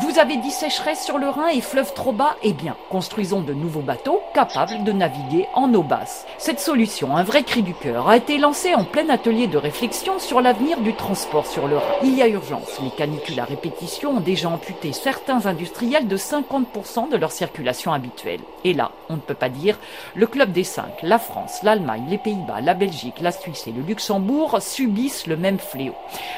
Vous 0.00 0.20
avez 0.20 0.36
dit 0.36 0.52
sécheresse 0.52 1.04
sur 1.04 1.18
le 1.18 1.28
Rhin 1.28 1.48
et 1.48 1.60
fleuve 1.60 1.92
trop 1.92 2.12
bas 2.12 2.36
Eh 2.44 2.52
bien, 2.52 2.76
construisons 2.88 3.40
de 3.40 3.52
nouveaux 3.52 3.80
bateaux 3.80 4.20
capables 4.32 4.84
de 4.84 4.92
naviguer 4.92 5.46
en 5.54 5.74
eau 5.74 5.82
basse. 5.82 6.24
Cette 6.38 6.60
solution, 6.60 7.16
un 7.16 7.24
vrai 7.24 7.42
cri 7.42 7.62
du 7.62 7.74
cœur, 7.74 8.08
a 8.08 8.16
été 8.16 8.38
lancée 8.38 8.76
en 8.76 8.84
plein 8.84 9.08
atelier 9.08 9.48
de 9.48 9.58
réflexion 9.58 10.20
sur 10.20 10.40
l'avenir 10.40 10.80
du 10.82 10.94
transport 10.94 11.46
sur 11.46 11.66
le 11.66 11.78
Rhin. 11.78 11.94
Il 12.04 12.14
y 12.14 12.22
a 12.22 12.28
urgence. 12.28 12.78
Les 12.80 12.90
canicules 12.90 13.40
à 13.40 13.44
répétition 13.44 14.18
ont 14.18 14.20
déjà 14.20 14.48
amputé 14.48 14.92
certains 14.92 15.46
industriels 15.46 16.06
de 16.06 16.16
50% 16.16 17.10
de 17.10 17.16
leur 17.16 17.32
circulation 17.32 17.92
habituelle. 17.92 18.40
Et 18.62 18.74
là, 18.74 18.92
on 19.08 19.14
ne 19.14 19.20
peut 19.20 19.34
pas 19.34 19.48
dire, 19.48 19.78
le 20.14 20.28
club 20.28 20.52
des 20.52 20.64
cinq, 20.64 21.02
la 21.02 21.18
France, 21.18 21.62
l'Allemagne, 21.64 22.06
les 22.08 22.18
Pays-Bas, 22.18 22.60
la 22.60 22.74
Belgique, 22.74 23.20
la 23.20 23.32
Suisse 23.32 23.66
et 23.66 23.72
le 23.72 23.82
Luxembourg 23.82 24.58
subissent 24.60 25.26
le 25.26 25.36
même 25.36 25.58
fléau. 25.58 25.94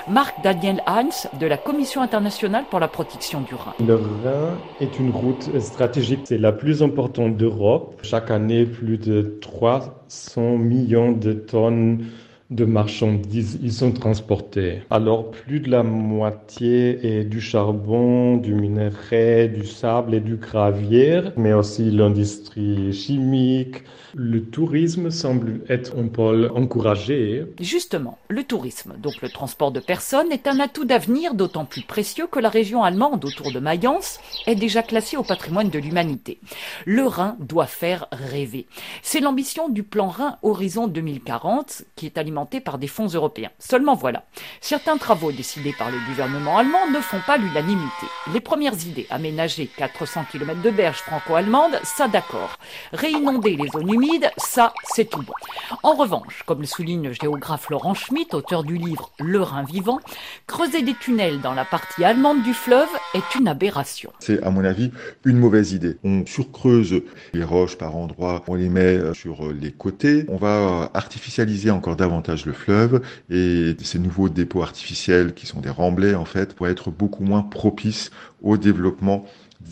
Marc 0.09 0.41
Daniel 0.43 0.83
Heinz 0.87 1.29
de 1.35 1.47
la 1.47 1.59
Commission 1.59 2.01
internationale 2.01 2.65
pour 2.71 2.81
la 2.81 2.89
protection 2.89 3.41
du 3.41 3.50
Le 3.81 3.95
Rhin 3.95 4.63
est 4.79 4.99
une 4.99 5.11
route 5.11 5.59
stratégique, 5.59 6.27
c'est 6.29 6.39
la 6.39 6.53
plus 6.53 6.83
importante 6.83 7.37
d'Europe. 7.37 7.99
Chaque 8.05 8.31
année, 8.31 8.65
plus 8.65 8.97
de 8.99 9.39
300 9.41 10.57
millions 10.59 11.11
de 11.13 11.33
tonnes 11.33 12.05
de 12.51 12.65
marchandises 12.65 13.59
y 13.63 13.71
sont 13.71 13.93
transportées. 13.93 14.83
Alors 14.91 15.31
plus 15.31 15.61
de 15.61 15.71
la 15.71 15.85
moitié 15.85 16.99
est 17.07 17.25
du 17.25 17.41
charbon, 17.41 18.37
du 18.37 18.55
minerai, 18.55 19.49
du 19.49 19.67
sable 19.67 20.15
et 20.15 20.21
du 20.21 20.37
gravier, 20.37 21.21
mais 21.37 21.53
aussi 21.53 21.91
l'industrie 21.91 22.93
chimique. 22.93 23.85
Le 24.17 24.43
tourisme 24.43 25.13
semble 25.13 25.61
être 25.69 25.97
un 25.97 26.09
pôle 26.09 26.51
encouragé. 26.53 27.45
Justement, 27.61 28.19
le 28.29 28.43
tourisme, 28.43 28.95
donc 28.99 29.23
le 29.23 29.29
transport 29.29 29.71
de 29.71 29.79
personnes, 29.79 30.33
est 30.33 30.49
un 30.49 30.59
atout 30.59 30.85
d'avenir 30.85 31.35
d'autant 31.35 31.65
plus 31.65 31.83
précieux 31.83 32.27
que 32.27 32.41
la 32.41 32.49
région 32.49 32.83
allemande 32.83 33.25
autour 33.25 33.53
de 33.53 33.61
Mayence 33.61 34.19
est 34.49 34.57
déjà 34.57 34.83
classée 34.83 35.17
au 35.17 35.23
patrimoine 35.23 35.71
de 35.71 35.79
l'humanité. 35.79 36.41
Le 36.85 37.07
Rhin 37.07 37.37
doit 37.39 37.67
faire 37.67 38.09
rêver. 38.11 38.67
C'est 39.03 39.21
l'ambition 39.21 39.69
du 39.69 39.85
plan 39.85 40.09
Rhin 40.09 40.39
Horizon 40.43 40.89
2040 40.89 41.85
qui 41.95 42.07
est 42.07 42.19
alimenté 42.19 42.40
par 42.47 42.79
des 42.79 42.87
fonds 42.87 43.07
européens. 43.07 43.51
Seulement 43.59 43.95
voilà, 43.95 44.25
certains 44.61 44.97
travaux 44.97 45.33
décidés 45.33 45.75
par 45.79 45.91
le 45.91 45.99
gouvernement 46.09 46.59
allemand 46.59 46.91
ne 46.93 47.01
font 47.01 47.21
pas 47.27 47.37
l'unanimité. 47.37 48.07
Les 48.33 48.41
premières 48.41 48.87
idées, 48.87 49.07
aménager 49.11 49.69
400 49.77 50.25
km 50.31 50.63
de 50.63 50.71
berges 50.71 50.99
franco-allemandes, 50.99 51.79
ça 51.85 52.09
d'accord. 52.09 52.59
Réinonder 52.93 53.57
les 53.57 53.69
zones 53.69 53.93
humides, 53.93 54.31
ça 54.37 54.73
c'est 54.85 55.09
tout 55.09 55.23
bon. 55.23 55.35
En 55.83 55.95
revanche, 55.95 56.43
comme 56.47 56.61
le 56.61 56.67
souligne 56.67 57.09
le 57.09 57.13
géographe 57.13 57.69
Laurent 57.71 57.95
Schmitt, 57.95 58.35
auteur 58.35 58.65
du 58.65 58.77
livre 58.77 59.11
Le 59.19 59.43
Rhin 59.43 59.65
vivant, 59.65 60.01
creuser 60.47 60.83
des 60.83 60.95
tunnels 60.95 61.41
dans 61.41 61.55
la 61.55 61.65
partie 61.65 62.05
allemande 62.05 62.43
du 62.43 62.55
fleuve 62.55 62.89
est 63.15 63.35
une 63.39 63.49
aberration. 63.49 64.13
C'est 64.21 64.43
à 64.43 64.51
mon 64.51 64.65
avis 64.65 64.91
une 65.25 65.39
mauvaise 65.39 65.73
idée. 65.73 65.99
On 66.05 66.25
surcreuse 66.27 67.03
les 67.33 67.45
roches 67.45 67.77
par 67.77 67.97
endroits, 67.97 68.43
on 68.49 68.55
les 68.55 68.69
met 68.69 69.13
sur 69.15 69.53
les 69.53 69.73
côtés, 69.73 70.25
on 70.29 70.37
va 70.37 70.91
artificialiser 70.95 71.71
encore 71.71 71.97
davantage 71.97 72.30
le 72.47 72.53
fleuve 72.53 73.03
et 73.31 73.77
ces 73.83 73.99
nouveaux 73.99 74.29
dépôts 74.29 74.63
artificiels 74.63 75.35
qui 75.35 75.47
sont 75.47 75.61
des 75.61 75.71
remblais 75.71 76.15
en 76.15 76.25
fait 76.25 76.55
pourraient 76.55 76.73
être 76.73 76.91
beaucoup 76.91 77.25
moins 77.25 77.43
propices 77.43 78.11
au 78.43 78.57
développement 78.57 79.25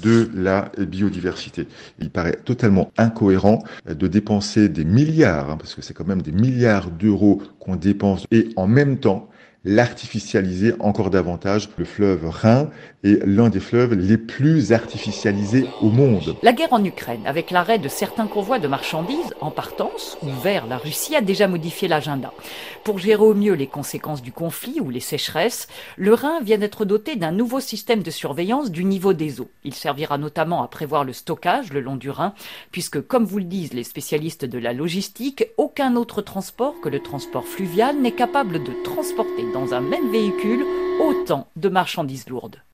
de 0.03 0.29
la 0.35 0.71
biodiversité. 0.79 1.67
Il 1.99 2.11
paraît 2.11 2.39
totalement 2.45 2.93
incohérent 2.99 3.63
de 3.89 4.07
dépenser 4.07 4.69
des 4.69 4.85
milliards, 4.85 5.51
hein, 5.51 5.57
parce 5.57 5.75
que 5.75 5.83
c'est 5.83 5.95
quand 5.95 6.07
même 6.07 6.23
des 6.23 6.33
milliards 6.33 6.91
d'euros 6.91 7.43
qu'on 7.59 7.77
dépense, 7.77 8.27
et 8.31 8.49
en 8.57 8.67
même 8.67 8.99
temps 8.99 9.29
l'artificialiser 9.65 10.75
encore 10.81 11.11
davantage. 11.11 11.69
Le 11.77 11.85
fleuve 11.85 12.29
Rhin 12.29 12.71
est 13.05 13.25
l'un 13.27 13.49
des 13.49 13.61
fleuves 13.61 13.95
les 13.95 14.17
plus 14.17 14.73
artificialisés 14.73 15.67
au 15.81 15.91
monde. 15.91 16.37
La 16.43 16.53
guerre 16.53 16.73
en 16.73 16.85
Ukraine, 16.85 17.27
avec 17.27 17.51
l'arrêt 17.51 17.79
de 17.79 17.89
certains 17.89 18.27
convois 18.27 18.59
de 18.59 18.69
marchandises 18.69 19.35
en 19.41 19.51
partance 19.51 20.19
ou 20.23 20.29
vers 20.43 20.67
la 20.67 20.79
Russie, 20.79 21.17
a 21.17 21.21
déjà 21.21 21.49
modifié 21.49 21.89
l'agenda. 21.89 22.33
Pour 22.85 22.99
gérer 22.99 23.23
au 23.23 23.35
mieux 23.35 23.55
les 23.55 23.67
conséquences 23.67 24.23
du 24.23 24.33
conflit 24.33 24.81
ou 24.81 24.91
les 24.91 25.01
sécheresses, 25.01 25.69
le 25.97 26.15
Rhin 26.15 26.41
vient 26.41 26.59
d'être 26.59 26.85
doté 26.85 27.17
d'un 27.17 27.33
nouveau 27.33 27.61
système 27.61 28.03
de 28.03 28.11
surveillance 28.11 28.71
du 28.71 28.85
niveau 28.85 29.13
des 29.13 29.41
eaux. 29.41 29.51
Il 29.65 29.75
servira 29.75 30.19
notamment 30.19 30.63
à 30.63 30.69
prévoir 30.69 31.05
le 31.05 31.13
stockage 31.13 31.73
le 31.73 31.81
long 31.81 31.97
du 31.97 32.11
Rhin, 32.11 32.33
puisque, 32.73 33.01
comme 33.07 33.25
vous 33.25 33.39
le 33.39 33.45
disent 33.45 33.75
les 33.75 33.85
spécialistes 33.85 34.45
de 34.45 34.59
la 34.59 34.73
logistique, 34.73 35.45
aucun 35.57 35.97
autre 35.97 36.23
transport 36.23 36.81
que 36.81 36.89
le 36.89 37.01
transport 37.01 37.45
fluvial 37.45 37.97
n'est 38.01 38.13
capable 38.13 38.63
de 38.63 38.73
transporter 38.85 39.45
dans 39.53 39.75
un 39.75 39.81
même 39.81 40.11
véhicule 40.11 40.65
autant 41.01 41.49
de 41.57 41.69
marchandises 41.69 42.29
lourdes. 42.29 42.63